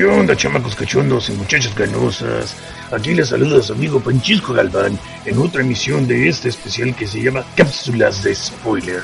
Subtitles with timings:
[0.00, 2.56] ¿Qué onda, chamacos cachondos y muchachas ganosas?
[2.90, 7.22] Aquí les saluda su amigo Panchisco Galván en otra emisión de este especial que se
[7.22, 9.02] llama Cápsulas de Spoiler.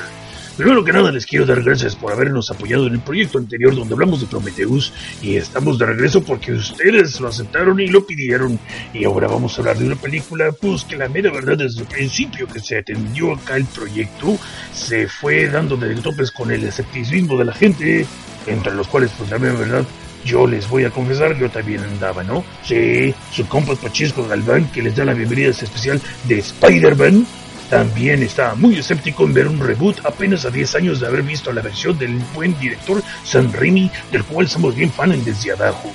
[0.57, 3.93] Primero que nada les quiero dar gracias por habernos apoyado en el proyecto anterior donde
[3.93, 4.91] hablamos de Prometheus
[5.21, 8.59] y estamos de regreso porque ustedes lo aceptaron y lo pidieron
[8.91, 11.87] y ahora vamos a hablar de una película pues que la mera verdad desde el
[11.87, 14.35] principio que se atendió acá el proyecto
[14.73, 18.07] se fue dando de topes con el escepticismo de la gente
[18.47, 19.85] entre los cuales pues la mera verdad
[20.27, 22.43] yo les voy a confesar, yo también andaba, ¿no?
[22.63, 27.25] Sí, su compa Pachisco Galván, que les da la bienvenida especial de Spider-Man,
[27.69, 31.51] también estaba muy escéptico en ver un reboot apenas a 10 años de haber visto
[31.51, 35.89] la versión del buen director Sam Raimi, del cual somos bien fan desde abajo.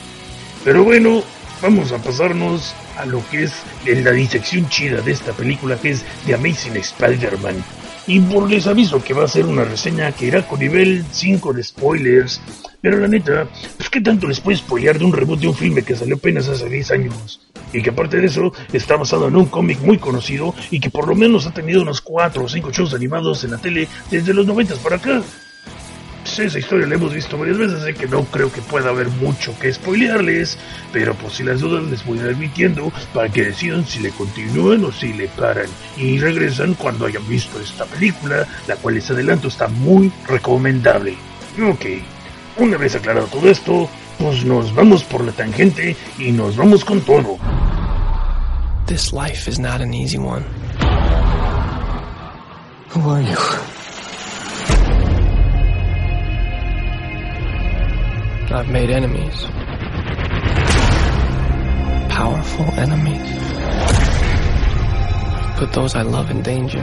[0.65, 1.23] Pero bueno,
[1.61, 3.53] vamos a pasarnos a lo que es
[3.85, 7.63] la disección chida de esta película que es The Amazing Spider-Man.
[8.07, 11.53] Y por les aviso que va a ser una reseña que irá con nivel 5
[11.53, 12.41] de spoilers.
[12.81, 15.83] Pero la neta, pues qué tanto les puede spoilear de un reboot de un filme
[15.83, 17.41] que salió apenas hace 10 años.
[17.73, 21.07] Y que aparte de eso, está basado en un cómic muy conocido y que por
[21.07, 24.47] lo menos ha tenido unos 4 o 5 shows animados en la tele desde los
[24.47, 25.23] 90 para acá.
[26.35, 29.09] Pues esa historia la hemos visto varias veces, así que no creo que pueda haber
[29.09, 30.57] mucho que spoilearles,
[30.91, 34.91] pero por si las dudas les voy admitiendo para que decidan si le continúan o
[34.91, 39.69] si le paran y regresan cuando hayan visto esta película, la cual les adelanto está
[39.69, 41.19] muy recomendable.
[41.71, 41.85] Ok,
[42.57, 47.03] una vez aclarado todo esto, pues nos vamos por la tangente y nos vamos con
[47.03, 47.37] todo.
[48.87, 50.47] This life is not an easy one.
[52.89, 53.23] Who are?
[58.53, 59.45] I've made enemies.
[62.11, 63.27] Powerful enemies.
[65.57, 66.83] Put those I love in danger.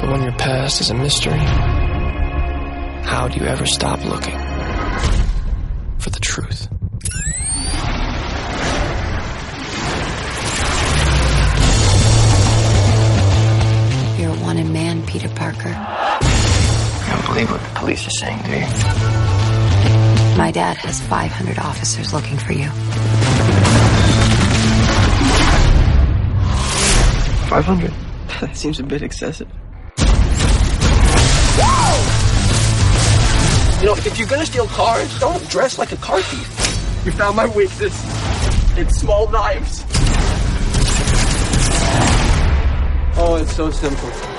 [0.00, 1.38] But when your past is a mystery,
[3.04, 4.36] how do you ever stop looking
[6.00, 6.66] for the truth?
[14.18, 16.11] You're a wanted man, Peter Parker.
[17.12, 18.66] You don't believe what the police are saying, do you?
[20.38, 22.70] My dad has 500 officers looking for you.
[27.50, 27.92] 500?
[28.40, 29.46] That seems a bit excessive.
[33.78, 37.04] You know, if you're gonna steal cars, don't dress like a car thief.
[37.04, 37.94] You found my weakness.
[38.78, 39.84] It's small knives.
[43.18, 44.31] Oh, it's so simple.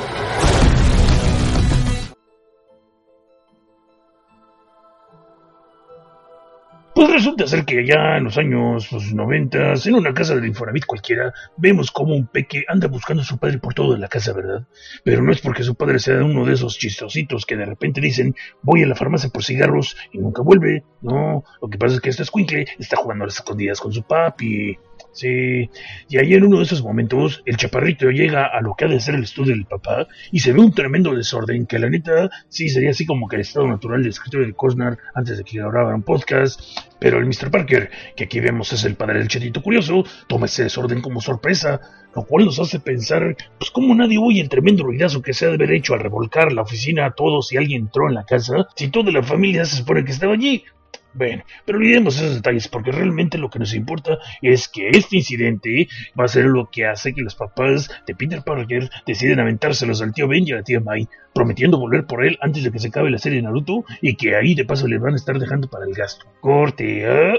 [7.04, 10.86] Pues resulta ser que allá en los años pues, 90, en una casa del Infonavit
[10.86, 14.32] cualquiera, vemos como un peque anda buscando a su padre por todo en la casa,
[14.32, 14.66] ¿verdad?
[15.04, 18.34] Pero no es porque su padre sea uno de esos chistositos que de repente dicen,
[18.62, 20.86] voy a la farmacia por cigarros y nunca vuelve.
[21.02, 24.04] No, lo que pasa es que este escuincle está jugando a las escondidas con su
[24.04, 24.80] papi.
[25.14, 25.70] Sí,
[26.10, 29.00] y ahí en uno de esos momentos el chaparrito llega a lo que ha de
[29.00, 32.68] ser el estudio del papá y se ve un tremendo desorden que la neta sí
[32.68, 36.02] sería así como que el estado natural del escritorio de Cosnar antes de que grabaran
[36.02, 36.60] podcast,
[37.00, 37.52] pero el Mr.
[37.52, 41.80] Parker, que aquí vemos es el padre del chatito curioso, toma ese desorden como sorpresa,
[42.16, 45.50] lo cual nos hace pensar, pues cómo nadie oye el tremendo ruidazo que se ha
[45.50, 48.68] de haber hecho al revolcar la oficina a todos si alguien entró en la casa,
[48.76, 50.64] si toda la familia se supone que estaba allí.
[51.14, 55.88] Bueno, pero olvidemos esos detalles porque realmente lo que nos importa es que este incidente
[56.20, 60.14] va a ser lo que hace que los papás de Peter Parker deciden aventárselos al
[60.14, 62.88] tío Ben y a la tía Mai, prometiendo volver por él antes de que se
[62.88, 65.70] acabe la serie de Naruto y que ahí de paso le van a estar dejando
[65.70, 66.26] para el gasto.
[66.42, 67.34] Corte, ¿ah?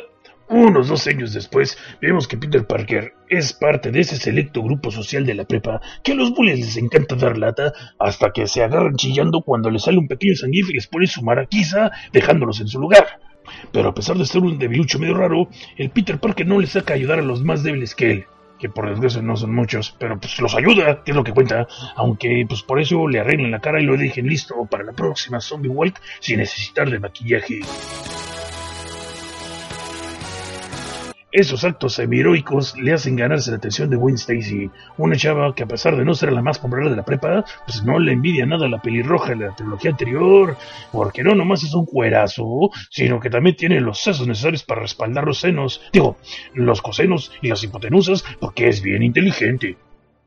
[0.49, 5.25] Unos dos años después, vemos que Peter Parker es parte de ese selecto grupo social
[5.25, 8.94] de la prepa que a los bullies les encanta dar lata hasta que se agarran
[8.94, 12.79] chillando cuando les sale un pequeño sanguífero y les pone su maraquiza dejándolos en su
[12.79, 13.19] lugar.
[13.73, 16.94] Pero a pesar de ser un debilucho medio raro, el Peter Parker no le saca
[16.94, 18.26] ayudar a los más débiles que él,
[18.58, 21.67] que por desgracia no son muchos, pero pues los ayuda, que es lo que cuenta,
[21.96, 25.41] aunque pues por eso le arreglan la cara y lo dejen listo para la próxima
[25.41, 27.61] Zombie Walk sin necesitar de maquillaje.
[31.36, 35.66] Esos actos semi-heroicos le hacen ganarse la atención de Gwen Stacy, una chava que a
[35.66, 38.66] pesar de no ser la más popular de la prepa, pues no le envidia nada
[38.66, 40.56] a la pelirroja de la trilogía anterior,
[40.92, 45.25] porque no nomás es un cuerazo, sino que también tiene los sesos necesarios para respaldar
[45.25, 46.19] los senos, digo,
[46.54, 49.76] los cosenos y las hipotenusas, porque es bien inteligente.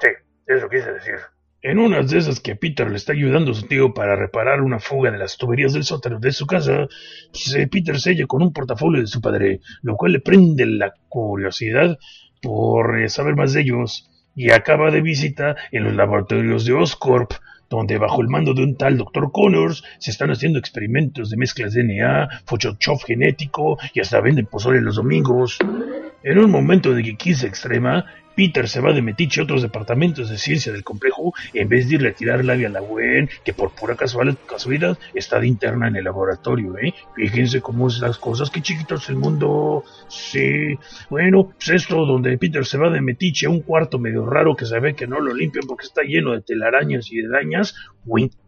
[0.01, 0.09] Sí,
[0.45, 1.36] eso quise decir.
[1.67, 4.79] En unas de esas que Peter le está ayudando a su tío para reparar una
[4.79, 6.87] fuga de las tuberías del sótano de su casa,
[7.29, 10.93] pues, eh, Peter sella con un portafolio de su padre, lo cual le prende la
[11.09, 11.99] curiosidad
[12.41, 17.33] por eh, saber más de ellos, y acaba de visita en los laboratorios de Oscorp,
[17.69, 19.29] donde bajo el mando de un tal Dr.
[19.33, 24.79] Connors se están haciendo experimentos de mezclas de DNA, Photoshop genético y hasta venden pozole
[24.79, 25.59] los domingos.
[26.27, 30.37] En un momento de guiquiza extrema, Peter se va de metiche a otros departamentos de
[30.37, 33.73] ciencia del complejo en vez de ir a tirar labia a la Gwen, que por
[33.73, 36.93] pura casualidad está de interna en el laboratorio, ¿eh?
[37.15, 39.85] Fíjense cómo es las cosas, qué chiquito es el mundo.
[40.09, 40.77] Sí,
[41.09, 44.65] bueno, pues esto donde Peter se va de metiche a un cuarto medio raro que
[44.65, 47.73] se ve que no lo limpian porque está lleno de telarañas y de dañas,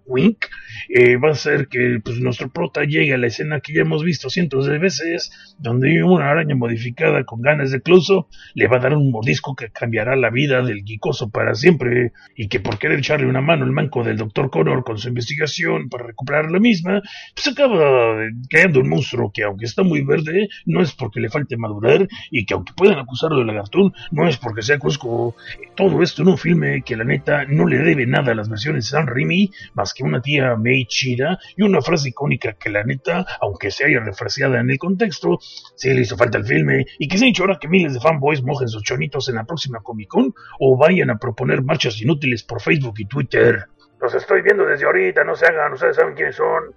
[0.10, 0.46] wink,
[0.90, 4.04] eh, va a ser que pues, nuestro prota llegue a la escena que ya hemos
[4.04, 8.26] visto cientos de veces, donde una araña modificada con ganas de close
[8.56, 12.48] le va a dar un mordisco que cambiará la vida del guicoso para siempre, y
[12.48, 16.08] que por querer echarle una mano al manco del doctor Connor con su investigación para
[16.08, 17.02] recuperar la misma,
[17.34, 18.18] pues acaba
[18.50, 22.46] creando un monstruo que aunque está muy verde, no es porque le falte madurar, y
[22.46, 25.36] que aunque puedan acusarlo de lagartón, no es porque sea Cusco.
[25.76, 28.88] Todo esto en un filme que la neta no le debe nada a las versiones
[28.88, 33.26] San Remy, más que una tía Mei chida y una frase icónica que la neta,
[33.42, 35.40] aunque se haya refrescada en el contexto,
[35.76, 38.00] sí le hizo falta al filme y que se ha dicho ahora que miles de
[38.00, 42.44] fanboys mojen sus chonitos en la próxima Comic Con o vayan a proponer marchas inútiles
[42.44, 43.66] por Facebook y Twitter.
[44.02, 46.74] Los estoy viendo desde ahorita, no se hagan, ustedes saben quiénes son.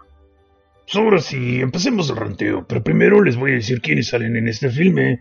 [0.95, 4.69] Ahora sí, empecemos el ranteo, pero primero les voy a decir quiénes salen en este
[4.69, 5.21] filme.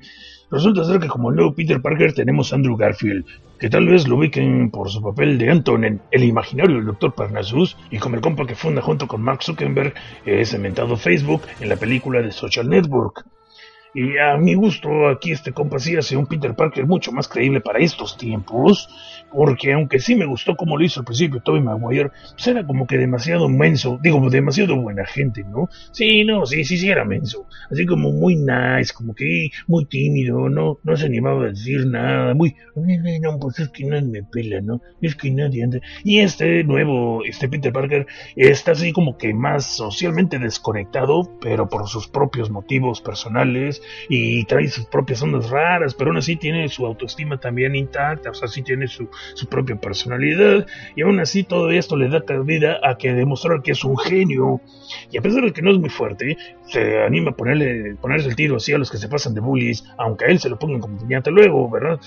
[0.52, 3.26] Resulta ser que como el nuevo Peter Parker tenemos a Andrew Garfield,
[3.58, 7.14] que tal vez lo ubiquen por su papel de Anton en El imaginario del Dr.
[7.14, 9.94] Parnassus y como el compa que funda junto con Mark Zuckerberg
[10.26, 13.26] es inventado Facebook en la película de Social Network.
[13.94, 17.60] Y a mi gusto, aquí este compa sí hace un Peter Parker mucho más creíble
[17.60, 18.88] para estos tiempos,
[19.32, 22.88] porque aunque sí me gustó como lo hizo al principio Tobey Maguire, pues era como
[22.88, 25.68] que demasiado menso, digo, demasiado buena gente, ¿no?
[25.92, 30.48] Sí, no, sí, sí, sí era menso, así como muy nice, como que muy tímido,
[30.48, 34.62] no, no se animaba a decir nada, muy, no, pues es que nadie me pela,
[34.62, 34.82] ¿no?
[35.02, 35.80] Es que nadie anda.
[36.06, 41.90] Y este nuevo, este Peter Parker, está así como que más socialmente desconectado, pero por
[41.90, 46.86] sus propios motivos personales, y trae sus propias ondas raras, pero aún así tiene su
[46.86, 51.72] autoestima también intacta, o sea, sí tiene su, su propia personalidad, y aún así todo
[51.72, 54.62] esto le da cabida a que demostrar que es un genio,
[55.12, 58.36] y a pesar de que no es muy fuerte, se anima a ponerle, ponerse el
[58.36, 60.80] tiro así a los que se pasan de bullies, aunque a él se lo pongan
[60.80, 62.00] como piñata luego, ¿verdad?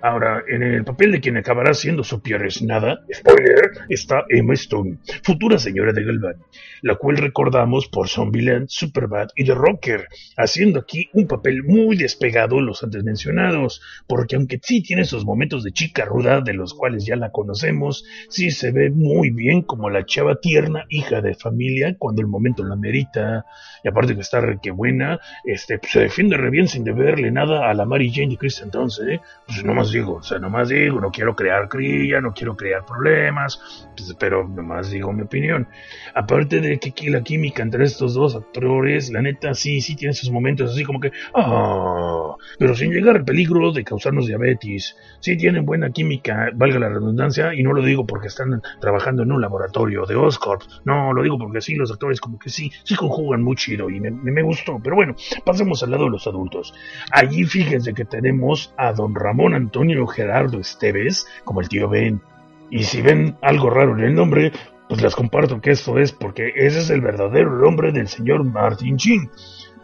[0.00, 4.98] Ahora, en el papel de quien acabará siendo su es nada, spoiler, está Emma Stone,
[5.24, 6.36] futura señora de Galván,
[6.82, 10.06] la cual recordamos por Zombieland, Superbad y The Rocker,
[10.36, 15.64] haciendo aquí un papel muy despegado los antes mencionados, porque aunque sí tiene esos momentos
[15.64, 19.90] de chica ruda de los cuales ya la conocemos, sí se ve muy bien como
[19.90, 23.46] la chava tierna, hija de familia, cuando el momento la merita,
[23.82, 27.32] y aparte que está re que buena, este, pues, se defiende re bien sin deberle
[27.32, 29.20] nada a la Mary Jane de Kristen Dunst, ¿eh?
[29.46, 33.88] pues nomás digo, o sea, nomás digo, no quiero crear crilla, no quiero crear problemas,
[33.96, 35.68] pues, pero nomás digo mi opinión.
[36.14, 40.14] Aparte de que aquí la química entre estos dos actores, la neta, sí, sí tiene
[40.14, 44.96] sus momentos así como que, ah, pero sin llegar al peligro de causarnos diabetes.
[45.20, 49.32] Sí tienen buena química, valga la redundancia, y no lo digo porque están trabajando en
[49.32, 52.94] un laboratorio de Oscorp, no, lo digo porque sí, los actores como que sí, sí
[52.94, 56.74] conjugan muy chido y me, me gustó, pero bueno, pasemos al lado de los adultos.
[57.10, 62.20] Allí fíjense que tenemos a don Ramón Antonio Antonio Gerardo Esteves, como el tío Ben.
[62.68, 64.50] Y si ven algo raro en el nombre,
[64.88, 68.96] pues les comparto que esto es porque ese es el verdadero nombre del señor Martin
[68.96, 69.30] Chin.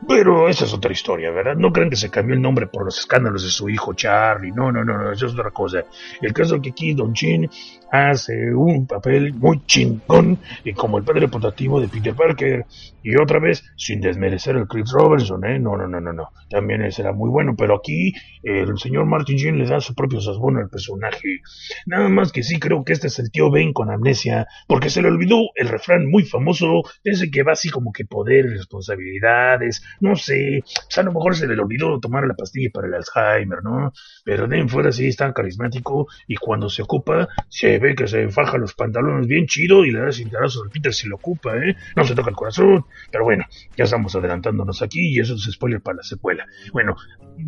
[0.09, 1.55] Pero esa es otra historia, ¿verdad?
[1.55, 4.51] No crean que se cambió el nombre por los escándalos de su hijo Charlie.
[4.51, 5.85] No, no, no, no, eso es otra cosa.
[6.21, 7.49] El caso es que aquí Don Chin
[7.95, 12.67] hace un papel muy chingón y como el padre portativo de Peter Parker.
[13.03, 15.59] Y otra vez, sin desmerecer al Chris Robertson, ¿eh?
[15.59, 16.31] No, no, no, no, no.
[16.49, 20.57] También será muy bueno, pero aquí el señor Martin Chin le da su propio sazón
[20.57, 21.41] al personaje.
[21.87, 25.03] Nada más que sí creo que este es el tío Ben con amnesia, porque se
[25.03, 30.17] le olvidó el refrán muy famoso, ese que va así como que poder, responsabilidades, no
[30.17, 33.93] sé, pues a lo mejor se le olvidó tomar la pastilla para el Alzheimer, ¿no?
[34.25, 38.57] Pero de en fuera sí está carismático y cuando se ocupa, se que se faja
[38.57, 41.77] los pantalones bien chido y le da cintarazo al Peter si lo ocupa, ¿eh?
[41.97, 43.45] No se toca el corazón, pero bueno,
[43.77, 46.47] ya estamos adelantándonos aquí y eso es spoiler para la secuela.
[46.73, 46.97] Bueno,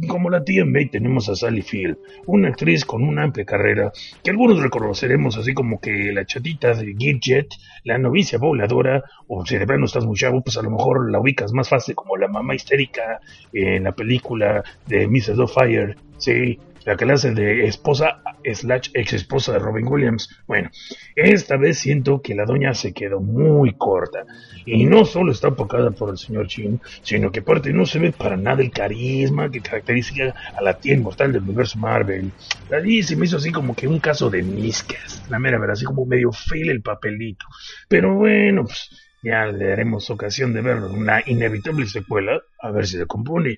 [0.08, 4.30] como la tía May tenemos a Sally Field, una actriz con una amplia carrera que
[4.30, 7.48] algunos reconoceremos así como que la chatita de Gidget,
[7.84, 11.20] la novicia voladora, o si de no estás muy chavo, pues a lo mejor la
[11.20, 13.20] ubicas más fácil como la mamá histérica
[13.52, 15.52] en la película de Mrs.
[15.52, 20.28] Fire, sí, la hace de esposa slash ex esposa de Robin Williams.
[20.46, 20.70] Bueno,
[21.16, 24.24] esta vez siento que la doña se quedó muy corta.
[24.64, 28.12] Y no solo está apocada por el señor Chin, sino que aparte no se ve
[28.12, 32.30] para nada el carisma que caracteriza a la tía inmortal del universo Marvel.
[32.70, 35.24] Allí se me hizo así como que un caso de miscas.
[35.28, 37.46] La mera verdad, así como medio fail el papelito.
[37.88, 38.90] Pero bueno, pues
[39.24, 43.56] ya le daremos ocasión de ver una inevitable secuela, a ver si se compone.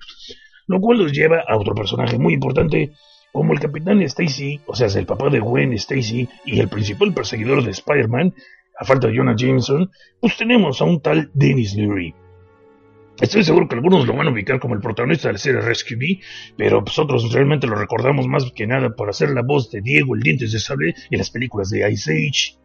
[0.65, 2.91] Lo cual nos lleva a otro personaje muy importante
[3.31, 7.63] como el capitán Stacy, o sea, el papá de Gwen Stacy y el principal perseguidor
[7.63, 8.33] de Spider-Man,
[8.79, 12.13] a falta de Jonah Jameson, pues tenemos a un tal Dennis Leary.
[13.19, 15.97] Estoy seguro que algunos lo van a ubicar como el protagonista de la serie Rescue
[15.97, 16.19] Me,
[16.55, 20.15] pero nosotros pues, realmente lo recordamos más que nada por hacer la voz de Diego
[20.15, 22.57] el Dientes de Sable en las películas de Ice Age.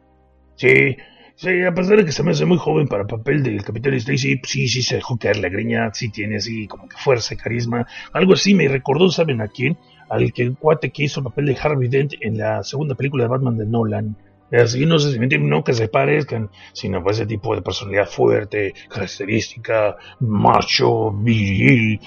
[0.54, 0.96] Sí,
[1.34, 3.94] sí, a pesar de que se me hace muy joven para el papel del Capitán
[3.94, 7.84] Stacy, sí, sí se dejó caer la greña, sí tiene así como que fuerza carisma.
[8.12, 9.76] Algo así me recordó, ¿saben a quién?
[10.14, 13.24] Al que el cuate que hizo el papel de Harvey Dent en la segunda película
[13.24, 14.16] de Batman de Nolan.
[14.52, 19.96] Así no entienden, no que se parezcan, sino pues ese tipo de personalidad fuerte, característica,
[20.20, 21.98] macho, viril,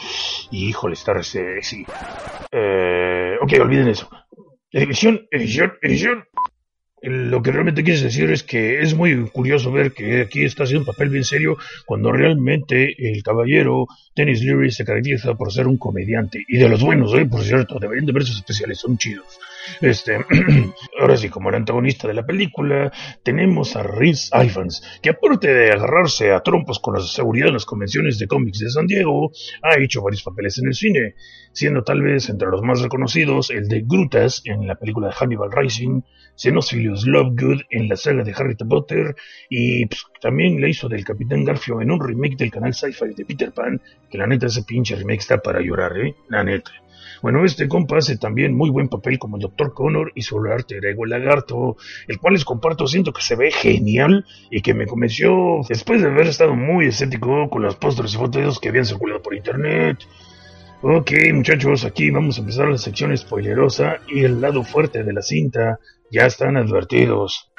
[0.52, 1.86] y híjole, está sí.
[2.52, 4.08] Eh, ok, olviden eso.
[4.72, 6.24] Edición, edición, edición.
[7.00, 10.82] Lo que realmente quieres decir es que es muy curioso ver que aquí está haciendo
[10.82, 13.86] un papel bien serio cuando realmente el caballero
[14.16, 17.28] Dennis Leary se caracteriza por ser un comediante y de los buenos, ¿eh?
[17.28, 19.40] por cierto, deberían de ver sus especiales, son chidos.
[19.80, 20.18] Este,
[21.00, 25.72] ahora sí, como el antagonista de la película, tenemos a Rhys Ifans, que aparte de
[25.72, 29.80] agarrarse a trompos con la seguridad en las convenciones de cómics de San Diego, ha
[29.80, 31.14] hecho varios papeles en el cine,
[31.52, 35.52] siendo tal vez entre los más reconocidos el de Grutas en la película de Hannibal
[35.52, 36.02] Rising,
[36.38, 39.16] Xenophilius Lovegood en la saga de Harry Potter,
[39.50, 43.26] y pues, también le hizo del Capitán Garfio en un remake del canal Sci-Fi de
[43.26, 46.16] Peter Pan, que la neta ese pinche remake está para llorar, ¿eh?
[46.30, 46.72] La neta.
[47.22, 49.74] Bueno, este compa hace también muy buen papel como el Dr.
[49.74, 51.78] Connor y su arte ego lagarto,
[52.08, 56.10] el cual les comparto, siento que se ve genial y que me convenció después de
[56.10, 59.98] haber estado muy escéptico con los pósteres y fotos que habían circulado por internet.
[60.80, 65.24] Ok, muchachos, aquí vamos a empezar la sección spoilerosa y el lado fuerte de la
[65.24, 65.80] cinta.
[66.12, 67.52] Ya están advertidos.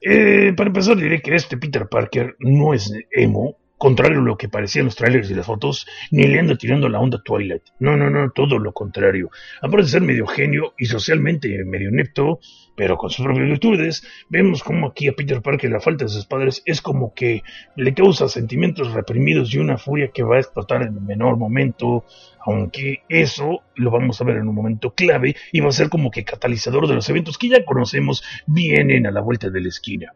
[0.00, 4.48] Eh, para empezar diré que este Peter Parker no es emo, contrario a lo que
[4.48, 7.64] parecían los trailers y las fotos, ni le anda tirando la onda Twilight.
[7.80, 9.28] No, no, no, todo lo contrario.
[9.60, 12.38] Aparte de ser medio genio y socialmente medio inepto,
[12.80, 16.24] pero con sus propias virtudes, vemos como aquí a Peter Parker la falta de sus
[16.24, 17.42] padres es como que
[17.76, 22.06] le causa sentimientos reprimidos y una furia que va a explotar en el menor momento,
[22.38, 26.10] aunque eso lo vamos a ver en un momento clave y va a ser como
[26.10, 30.14] que catalizador de los eventos que ya conocemos vienen a la vuelta de la esquina.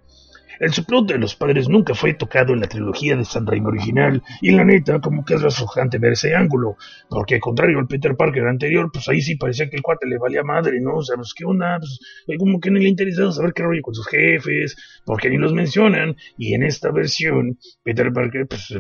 [0.61, 4.23] El subplot de los padres nunca fue tocado en la trilogía de San Raimi original,
[4.41, 6.77] y la neta, como que es reflejante ver ese ángulo,
[7.09, 10.43] porque contrario al Peter Parker anterior, pues ahí sí parecía que el cuate le valía
[10.43, 10.97] madre, ¿no?
[10.97, 13.83] O sea, pues qué onda, pues eh, como que no le interesaba saber qué rollo
[13.83, 18.73] con sus jefes, porque ni los mencionan, y en esta versión, Peter Parker pues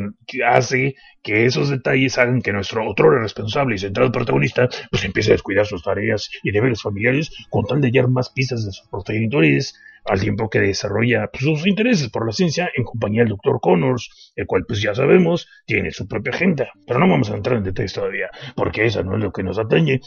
[0.46, 5.34] hace que esos detalles hagan que nuestro otro responsable y centrado protagonista pues empiece a
[5.34, 9.74] descuidar sus tareas y deberes familiares con tal de hallar más pistas de sus progenitores
[10.04, 13.58] al tiempo que desarrolla pues, sus intereses por la ciencia en compañía del Dr.
[13.60, 17.56] Connors, el cual pues ya sabemos tiene su propia agenda, pero no vamos a entrar
[17.56, 20.00] en detalles todavía, porque eso no es lo que nos atañe.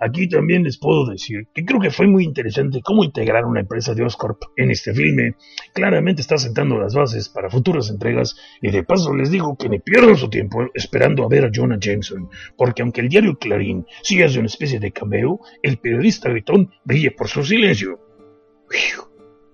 [0.00, 3.94] Aquí también les puedo decir que creo que fue muy interesante cómo integrar una empresa
[3.94, 5.34] de Oscorp en este filme.
[5.74, 9.78] Claramente está sentando las bases para futuras entregas y de paso les digo que ni
[9.78, 14.22] pierdan su tiempo esperando a ver a Jonah Jameson, porque aunque el diario Clarín sí
[14.22, 18.00] hace una especie de cameo, el periodista gritón brilla por su silencio.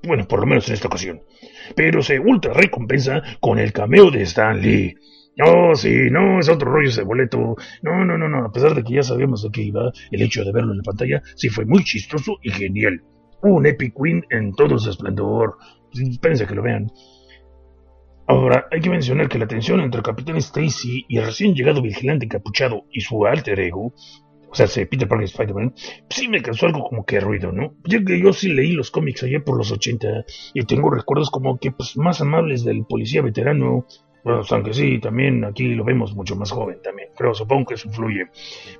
[0.06, 1.23] Bueno, por lo menos en esta ocasión.
[1.75, 4.94] Pero se ultra recompensa con el cameo de Stan Lee.
[5.37, 7.56] No, sí, no, es otro rollo ese boleto.
[7.82, 10.44] No, no, no, no, a pesar de que ya sabíamos de qué iba, el hecho
[10.44, 13.02] de verlo en la pantalla sí fue muy chistoso y genial.
[13.42, 15.56] Un Epic Queen en todo su esplendor.
[15.92, 16.90] Espérense que lo vean.
[18.26, 22.25] Ahora, hay que mencionar que la tensión entre Capitán Stacy y el recién llegado vigilante
[22.25, 23.92] encapuchado y su alter ego
[24.62, 25.75] o sea, Peter Parker Spider-Man,
[26.08, 27.75] sí me causó algo como que ruido, ¿no?
[27.84, 31.73] Que yo sí leí los cómics allá por los 80 y tengo recuerdos como que
[31.73, 33.87] pues más amables del policía veterano,
[34.25, 37.88] Bueno, aunque sí, también aquí lo vemos mucho más joven también, pero supongo que eso
[37.88, 38.28] influye.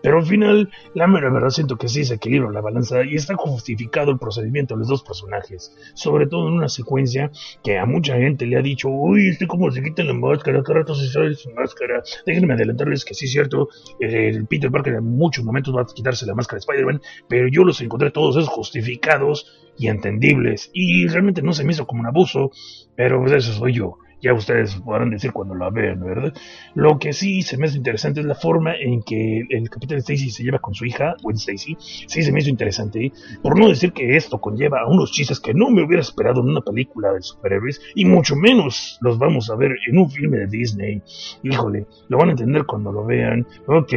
[0.03, 3.35] Pero al final, la mera verdad siento que sí se equilibra la balanza y está
[3.37, 7.31] justificado el procedimiento de los dos personajes, sobre todo en una secuencia
[7.63, 10.79] que a mucha gente le ha dicho, uy, este cómo se quita la máscara, cada
[10.79, 12.03] rato se sale su máscara.
[12.25, 13.69] Déjenme adelantarles que sí es cierto,
[14.01, 17.65] el Peter Parker en muchos momentos va a quitarse la máscara de Spider-Man, pero yo
[17.65, 22.07] los encontré todos esos justificados y entendibles y realmente no se me hizo como un
[22.07, 22.51] abuso,
[22.97, 26.33] pero pues eso soy yo ya ustedes podrán decir cuando la vean, ¿verdad?
[26.75, 30.31] Lo que sí se me hace interesante es la forma en que el capitán Stacy
[30.31, 31.77] se lleva con su hija, Gwen Stacy.
[31.79, 33.13] Sí se me hizo interesante,
[33.43, 36.49] por no decir que esto conlleva a unos chistes que no me hubiera esperado en
[36.49, 40.47] una película de superhéroes, y mucho menos los vamos a ver en un filme de
[40.47, 41.03] Disney.
[41.43, 43.47] Híjole, lo van a entender cuando lo vean.
[43.67, 43.93] Ok,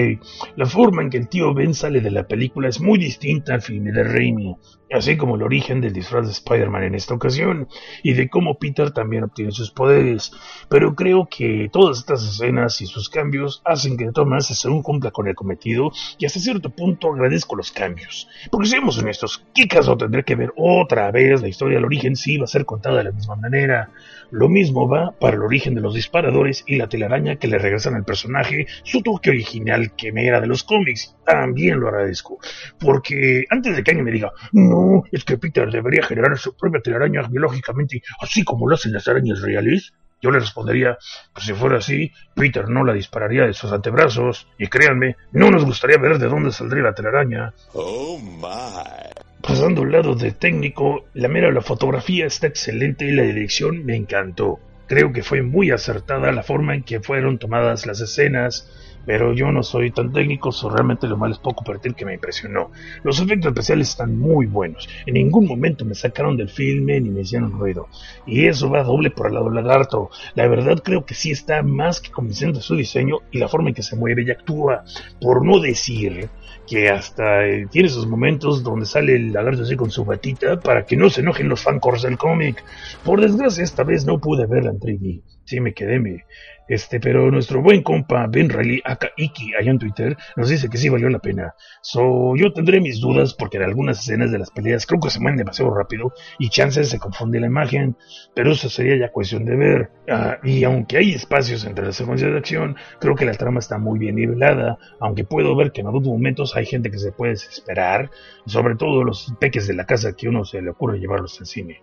[0.58, 3.62] la forma en que el tío Ben sale de la película es muy distinta al
[3.62, 4.58] filme de Raimi
[4.92, 7.68] así como el origen del disfraz de Spider-Man en esta ocasión,
[8.04, 10.32] y de cómo Peter también obtiene sus poderes.
[10.70, 15.28] Pero creo que todas estas escenas y sus cambios hacen que Thomas según cumpla con
[15.28, 18.28] el cometido, y hasta cierto punto agradezco los cambios.
[18.52, 22.38] Porque seamos honestos, ¿qué caso tendría que ver otra vez la historia del origen si
[22.38, 23.92] va a ser contada de la misma manera?
[24.30, 27.96] Lo mismo va para el origen de los disparadores y la telaraña que le regresan
[27.96, 31.16] al personaje su toque original que me era de los cómics.
[31.26, 32.38] También lo agradezco.
[32.78, 34.77] Porque antes de que alguien me diga, no,
[35.12, 39.42] es que Peter debería generar su propia telaraña biológicamente, así como lo hacen las arañas
[39.42, 40.98] reales, yo le respondería,
[41.34, 45.64] pues si fuera así, Peter no la dispararía de sus antebrazos, y créanme, no nos
[45.64, 47.54] gustaría ver de dónde saldría la telaraña.
[47.74, 49.28] Oh my.
[49.42, 53.96] Pasando al lado de técnico, la mera la fotografía está excelente y la dirección me
[53.96, 54.60] encantó.
[54.88, 58.68] Creo que fue muy acertada la forma en que fueron tomadas las escenas,
[59.08, 62.16] pero yo no soy tan técnico, so realmente lo malo es poco partir que me
[62.16, 62.72] impresionó.
[63.04, 64.90] Los efectos especiales están muy buenos.
[65.06, 67.88] En ningún momento me sacaron del filme ni me hicieron ruido.
[68.26, 70.10] Y eso va doble por el lado del lagarto.
[70.36, 73.76] La verdad creo que sí está más que convincente su diseño y la forma en
[73.76, 74.84] que se mueve y actúa.
[75.22, 76.28] Por no decir
[76.68, 80.86] que hasta eh, tiene esos momentos donde sale el lagarto así con su batita para
[80.86, 82.62] que no se enojen los fancors del cómic.
[83.06, 85.37] Por desgracia esta vez no pude verla en 3D.
[85.48, 86.26] Sí me quedé, me,
[86.68, 90.78] este, pero nuestro buen compa Ben Riley, aka Iki, allá en Twitter, nos dice que
[90.78, 91.56] sí valió la pena.
[91.82, 95.22] So, yo tendré mis dudas porque en algunas escenas de las peleas creo que se
[95.22, 97.96] mueven demasiado rápido y chances se confunde la imagen,
[98.36, 99.92] pero eso sería ya cuestión de ver.
[100.10, 103.78] Ah, y aunque hay espacios entre las secuencias de acción, creo que la trama está
[103.78, 107.32] muy bien nivelada, aunque puedo ver que en algunos momentos hay gente que se puede
[107.32, 108.12] desesperar,
[108.46, 111.82] sobre todo los peques de la casa que uno se le ocurre llevarlos al cine.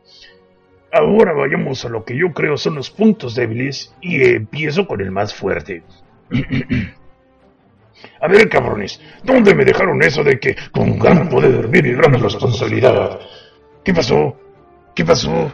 [0.94, 5.10] Ahora vayamos a lo que yo creo son los puntos débiles y empiezo con el
[5.10, 5.82] más fuerte.
[8.20, 13.18] a ver, cabrones, ¿dónde me dejaron eso de que con gran poder viene gran responsabilidad?
[13.84, 14.36] ¿Qué pasó?
[14.94, 15.52] ¿Qué pasó?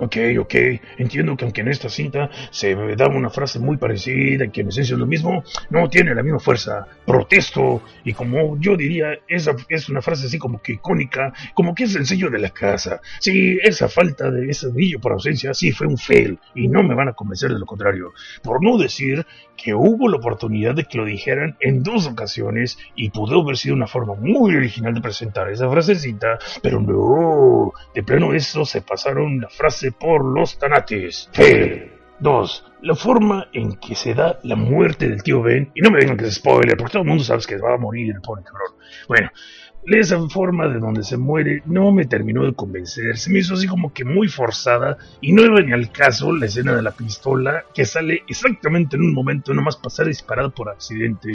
[0.00, 0.54] Ok, ok,
[0.98, 4.94] entiendo que aunque en esta cinta se da una frase muy parecida, que en esencia
[4.94, 6.86] es lo mismo, no tiene la misma fuerza.
[7.04, 11.84] Protesto, y como yo diría, esa es una frase así como que icónica, como que
[11.84, 13.00] es el sello de la casa.
[13.18, 16.94] Sí, esa falta de ese brillo por ausencia sí fue un fail, y no me
[16.94, 18.12] van a convencer de lo contrario.
[18.42, 23.10] Por no decir que hubo la oportunidad de que lo dijeran en dos ocasiones, y
[23.10, 28.32] pudo haber sido una forma muy original de presentar esa frasecita, pero no, de pleno
[28.32, 31.30] eso se pasaron la frase por los tanates.
[32.20, 32.64] 2.
[32.82, 35.70] La forma en que se da la muerte del tío Ben.
[35.74, 37.78] Y no me vengan que se spoiler, porque todo el mundo sabe que va a
[37.78, 38.72] morir el pobre cabrón.
[39.06, 39.30] Bueno,
[39.84, 43.16] esa forma de donde se muere no me terminó de convencer.
[43.16, 44.98] Se me hizo así como que muy forzada.
[45.20, 49.02] Y no iba ni al caso la escena de la pistola que sale exactamente en
[49.02, 51.32] un momento, nomás pasar disparado por accidente.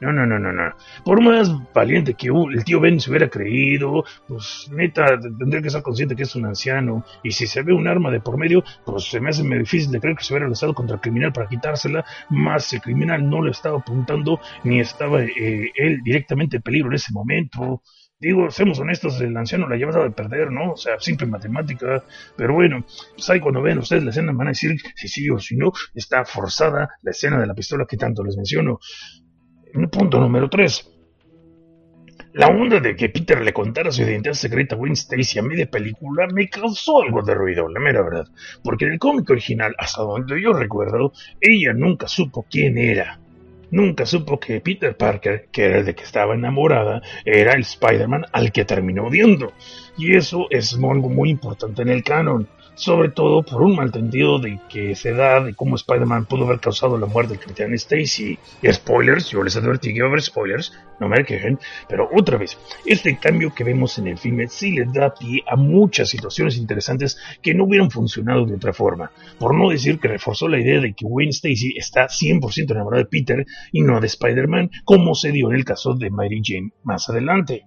[0.00, 0.74] No, no, no, no, no.
[1.04, 5.82] Por más valiente que el tío Ben se hubiera creído, pues neta, tendría que estar
[5.82, 7.04] consciente que es un anciano.
[7.22, 9.92] Y si se ve un arma de por medio, pues se me hace muy difícil
[9.92, 12.04] de creer que se hubiera lanzado contra el criminal para quitársela.
[12.30, 16.94] Más el criminal no lo estaba apuntando, ni estaba eh, él directamente en peligro en
[16.94, 17.82] ese momento.
[18.22, 20.74] Digo, seamos honestos, el anciano la llevaba de perder, ¿no?
[20.74, 22.04] O sea, simple matemática.
[22.36, 22.84] Pero bueno,
[23.16, 25.72] pues ahí cuando ven ustedes la escena van a decir si sí o si no.
[25.92, 28.78] Está forzada la escena de la pistola que tanto les menciono.
[29.90, 30.88] Punto número 3.
[32.34, 35.68] La onda de que Peter le contara su identidad secreta a Gwen Stacy a media
[35.68, 38.26] película me causó algo de ruido, la mera verdad.
[38.62, 43.18] Porque en el cómic original, hasta donde yo recuerdo, ella nunca supo quién era.
[43.72, 48.26] Nunca supo que Peter Parker, que era el de que estaba enamorada, era el Spider-Man
[48.30, 49.54] al que terminó odiando.
[49.96, 52.46] Y eso es algo muy importante en el canon.
[52.74, 56.98] Sobre todo por un malentendido de que se da de cómo Spider-Man pudo haber causado
[56.98, 58.38] la muerte del Capitán Stacy.
[58.70, 61.58] Spoilers, yo les advertí que iba a haber spoilers, no me quejen,
[61.88, 65.56] pero otra vez, este cambio que vemos en el filme sí le da pie a
[65.56, 70.48] muchas situaciones interesantes que no hubieran funcionado de otra forma, por no decir que reforzó
[70.48, 74.70] la idea de que Wayne Stacy está 100% enamorado de Peter y no de Spider-Man,
[74.84, 77.66] como se dio en el caso de Mary Jane más adelante.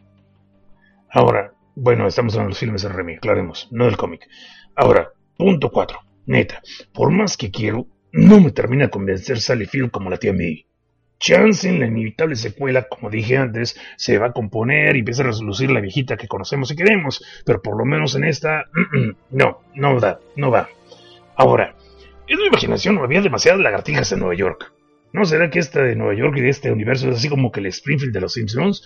[1.09, 4.27] Ahora, bueno, estamos de los filmes de Remy, aclaremos, no del cómic.
[4.75, 5.99] Ahora, punto 4.
[6.27, 6.61] Neta,
[6.93, 10.65] por más que quiero, no me termina de convencer Sally Field como la tía May.
[11.17, 15.27] Chance en la inevitable secuela, como dije antes, se va a componer y empieza a
[15.27, 18.65] resolucir la viejita que conocemos y queremos, pero por lo menos en esta,
[19.31, 20.67] no, no da, no va.
[21.35, 21.75] Ahora,
[22.27, 24.73] en mi imaginación había demasiadas lagartijas en Nueva York.
[25.15, 27.61] ¿No será que esta de Nueva York y de este universo es así como que
[27.61, 28.83] el Springfield de los Simpsons?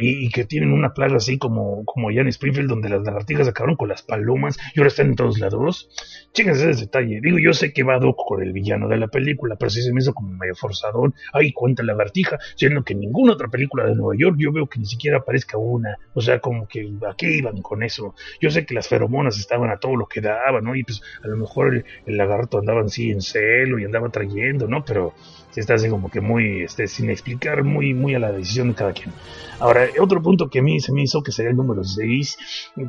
[0.00, 3.76] Y, que tienen una plaga así como, como allá en Springfield donde las lagartijas acabaron
[3.76, 5.90] con las palomas y ahora están en todos lados.
[6.32, 7.20] Chéquense ese detalle.
[7.20, 9.92] Digo, yo sé que va Doc con el villano de la película, pero sí se
[9.92, 11.14] me hizo como medio forzadón.
[11.34, 14.86] Ay, cuánta lagartija, siendo que ninguna otra película de Nueva York yo veo que ni
[14.86, 15.98] siquiera aparezca una.
[16.14, 18.14] O sea, como que aquí iban con eso.
[18.40, 20.74] Yo sé que las feromonas estaban a todo lo que daban, ¿no?
[20.74, 24.66] Y pues a lo mejor el, el lagarto andaba así en celo y andaba trayendo,
[24.66, 24.82] ¿no?
[24.82, 25.12] Pero
[25.58, 28.92] está así como que muy, este, sin explicar, muy, muy a la decisión de cada
[28.92, 29.12] quien.
[29.60, 32.38] Ahora, otro punto que a mí se me hizo, que sería el número 6,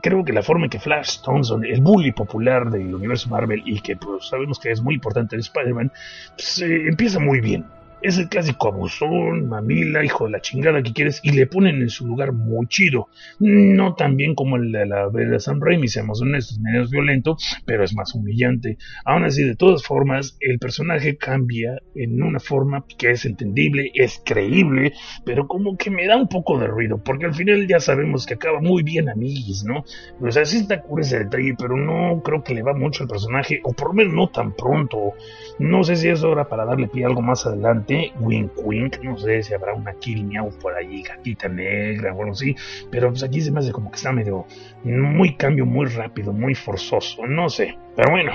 [0.02, 3.80] creo que la forma en que Flash Thompson, el bully popular del universo Marvel y
[3.82, 5.92] que pues, sabemos que es muy importante en Spider-Man,
[6.36, 7.66] pues, eh, empieza muy bien
[8.02, 11.90] es el clásico abusón, mamila, hijo de la chingada que quieres, y le ponen en
[11.90, 13.08] su lugar muy chido.
[13.40, 17.84] No tan bien como el de la de Sam Raimi, seamos honestos, menos violento, pero
[17.84, 18.78] es más humillante.
[19.06, 24.22] Aún así, de todas formas, el personaje cambia en una forma que es entendible, es
[24.24, 24.94] creíble,
[25.26, 28.36] pero como que me da un poco de ruido, porque al final ya sabemos que
[28.36, 29.84] acaba muy bien amiguis, ¿no?
[30.22, 33.10] O sea, sí está cura ese detalle, pero no creo que le va mucho al
[33.10, 35.14] personaje, o por lo menos no tan pronto.
[35.60, 37.89] No sé si es hora para darle pie a algo más adelante
[38.20, 40.30] wink wink, no sé si habrá una kill
[40.62, 42.56] por ahí, gatita negra o algo así,
[42.92, 44.46] pero pues aquí se me hace como que está medio,
[44.84, 48.34] muy cambio, muy rápido, muy forzoso, no sé, pero bueno.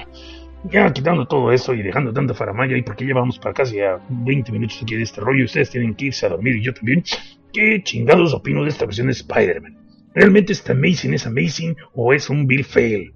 [0.67, 4.51] Ya quitando todo eso y dejando tanta faramaya, y porque llevamos para casi a 20
[4.51, 7.05] minutos aquí de este rollo, ustedes tienen que irse a dormir y yo también,
[7.53, 9.77] ¿qué chingados opino de esta versión de Spider-Man?
[10.15, 13.13] ¿Realmente está Amazing es Amazing o es un Bill Fail?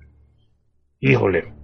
[1.00, 1.54] Híjole,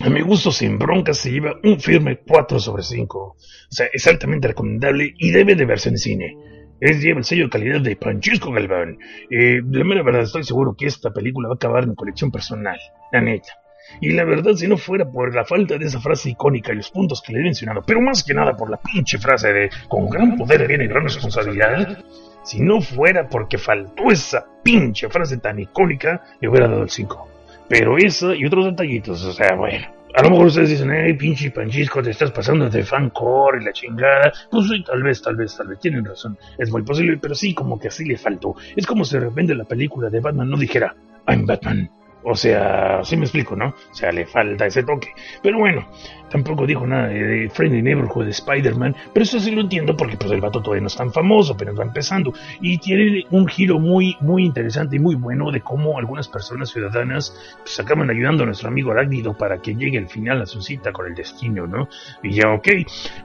[0.00, 3.18] a mi gusto, sin broncas, se lleva un firme 4 sobre 5.
[3.18, 3.36] O
[3.68, 6.36] sea, es altamente recomendable y debe de verse en cine.
[6.80, 8.98] Es lleva el sello de calidad de Francisco Galván.
[9.28, 12.78] Eh, la mera verdad, estoy seguro que esta película va a acabar en colección personal.
[13.10, 13.52] La neta.
[14.00, 16.90] Y la verdad, si no fuera por la falta de esa frase icónica y los
[16.90, 20.08] puntos que le he mencionado, pero más que nada por la pinche frase de con
[20.08, 22.04] gran poder viene gran responsabilidad,
[22.44, 27.28] si no fuera porque faltó esa pinche frase tan icónica, le hubiera dado el 5.
[27.68, 29.86] Pero eso y otros detallitos, o sea, bueno.
[30.14, 33.72] A lo mejor ustedes dicen, hey, pinche Panchisco, te estás pasando de fancore y la
[33.72, 34.32] chingada.
[34.50, 36.36] Pues sí, tal vez, tal vez, tal vez, tienen razón.
[36.56, 38.54] Es muy posible, pero sí, como que así le faltó.
[38.74, 40.94] Es como si de repente la película de Batman no dijera,
[41.26, 41.90] I'm Batman.
[42.24, 43.68] O sea, sí me explico, ¿no?
[43.68, 45.08] O sea, le falta ese toque.
[45.42, 45.88] Pero bueno,
[46.30, 50.30] Tampoco dijo nada de, Friendly Neighborhood de Spider-Man, pero eso sí lo entiendo porque pues
[50.32, 52.32] el vato todavía no es tan famoso, pero va empezando.
[52.60, 57.34] Y tiene un giro muy, muy interesante y muy bueno de cómo algunas personas ciudadanas
[57.60, 60.92] pues, acaban ayudando a nuestro amigo Arácnido para que llegue al final a su cita
[60.92, 61.88] con el destino, ¿no?
[62.22, 62.68] Y ya, ok.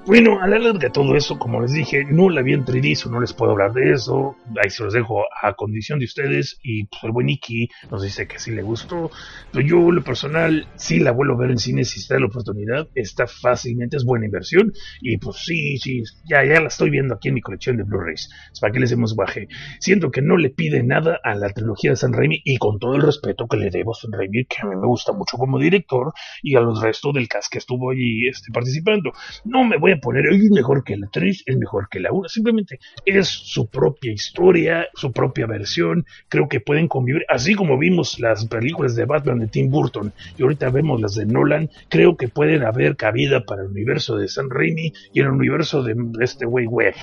[0.05, 3.19] Bueno, a la larga todo eso, como les dije, no la vi en 3 no
[3.19, 4.35] les puedo hablar de eso.
[4.61, 6.59] Ahí se los dejo a condición de ustedes.
[6.63, 9.09] Y pues el buen Iki nos dice que sí le gustó.
[9.51, 12.87] Pero yo, lo personal, sí la vuelvo a ver en cine si está la oportunidad
[12.95, 14.71] está fácilmente, es buena inversión.
[15.01, 18.29] Y pues sí, sí, ya, ya la estoy viendo aquí en mi colección de Blu-rays.
[18.60, 19.47] ¿Para que les hemos guaje?
[19.79, 22.95] Siento que no le pide nada a la trilogía de San Raimi y con todo
[22.95, 25.60] el respeto que le debo a San Raimi, que a mí me gusta mucho como
[25.60, 29.12] director y a los restos del cast que estuvo allí este, participando.
[29.45, 32.29] No me voy a poner, es mejor que la 3, es mejor que la 1,
[32.29, 36.06] simplemente es su propia historia, su propia versión.
[36.29, 40.43] Creo que pueden convivir, así como vimos las películas de Batman de Tim Burton y
[40.43, 44.49] ahorita vemos las de Nolan, creo que pueden haber cabida para el universo de San
[44.49, 46.93] Raimi y el universo de este güey web.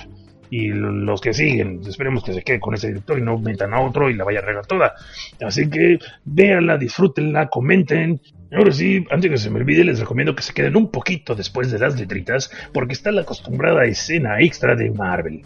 [0.49, 3.79] Y los que siguen, esperemos que se quede con ese director y no metan a
[3.79, 4.93] otro y la vaya a regar toda.
[5.39, 8.19] Así que véanla, disfrútenla, comenten.
[8.51, 11.71] Ahora sí, antes que se me olvide, les recomiendo que se queden un poquito después
[11.71, 15.41] de las letritas, porque está la acostumbrada escena extra de Marvel.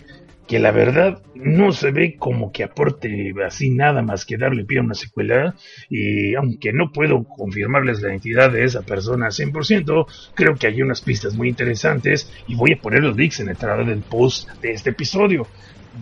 [0.47, 4.79] Que la verdad no se ve como que aporte así nada más que darle pie
[4.79, 5.55] a una secuela
[5.89, 11.01] y aunque no puedo confirmarles la identidad de esa persona 100%, creo que hay unas
[11.01, 14.71] pistas muy interesantes y voy a poner los links en la entrada del post de
[14.71, 15.47] este episodio.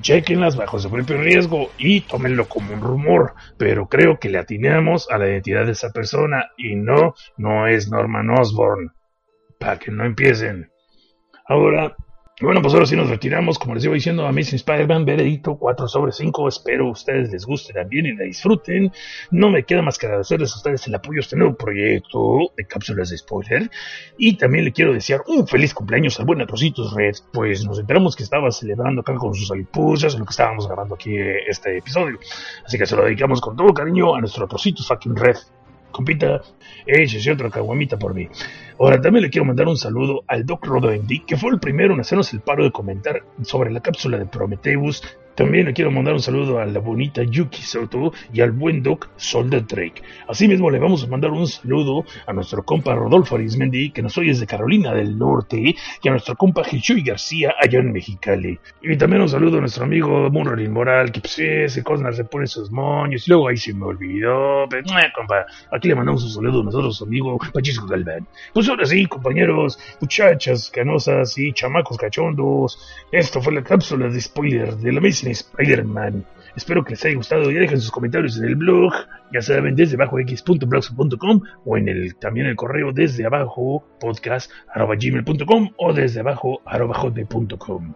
[0.02, 5.08] Chequenlas bajo su propio riesgo y tómenlo como un rumor, pero creo que le atinamos
[5.12, 8.92] a la identidad de esa persona y no, no es Norman Osborn.
[9.60, 10.72] Para que no empiecen.
[11.48, 11.96] Ahora,
[12.44, 13.58] bueno, pues ahora sí nos retiramos.
[13.58, 16.48] Como les iba diciendo, Amazing Spider-Man, veredicto 4 sobre 5.
[16.50, 18.92] Espero ustedes les guste también y la disfruten.
[19.32, 22.66] No me queda más que agradecerles a ustedes el apoyo a este nuevo proyecto de
[22.66, 23.72] cápsulas de spoiler.
[24.18, 27.16] Y también le quiero desear un feliz cumpleaños al buen Atrocitos Red.
[27.32, 30.96] Pues nos enteramos que estaba celebrando acá con sus alipuzas en lo que estábamos grabando
[30.96, 31.16] aquí
[31.48, 32.20] este episodio.
[32.66, 35.38] Así que se lo dedicamos con todo cariño a nuestro Atrocitos fucking Red
[35.94, 36.42] compita,
[36.86, 38.28] ese otra caguamita por mí.
[38.78, 42.02] Ahora también le quiero mandar un saludo al Doc Rodoendy, que fue el primero en
[42.02, 45.02] hacernos el paro de comentar sobre la cápsula de Prometheus
[45.36, 49.10] también le quiero mandar un saludo a la bonita Yuki Soto y al buen Doc
[49.16, 50.02] Solder Drake.
[50.28, 54.30] Asimismo, le vamos a mandar un saludo a nuestro compa Rodolfo Arismendi, que nos oye
[54.30, 58.60] desde Carolina del Norte, y a nuestro compa Hichuy García, allá en Mexicali.
[58.82, 62.46] Y también un saludo a nuestro amigo Murralin Moral, que pues ese Cosnar se pone
[62.46, 64.68] sus moños, y luego ahí se me olvidó.
[64.70, 68.28] Pero, pues, compa, aquí le mandamos un saludo a nosotros, amigo Pachisco Galván.
[68.54, 72.80] Pues ahora sí, compañeros, muchachas canosas y chamacos cachondos,
[73.12, 76.26] esto fue la cápsula de spoiler de la mesa Spider-Man.
[76.56, 77.52] Espero que les haya gustado.
[77.52, 78.94] Ya dejen sus comentarios en el blog,
[79.34, 85.94] ya saben, desde abajo x.blogspot.com o en el también el correo desde abajo podcast.gmail.com o
[85.94, 87.94] desde abajo hotmail.com.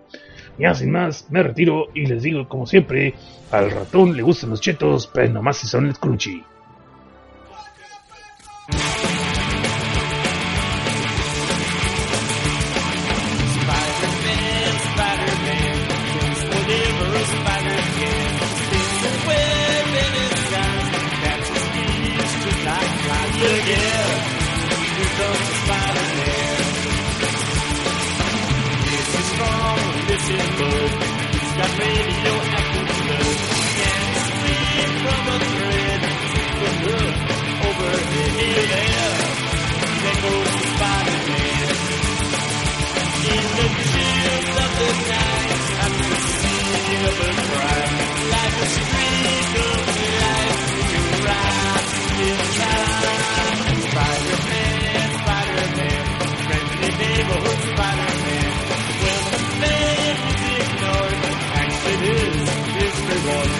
[0.57, 3.13] Ya sin más, me retiro y les digo como siempre,
[3.51, 6.43] al ratón le gustan los chetos, pero nomás si son el crunchy.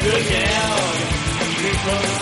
[0.04, 2.17] Good down.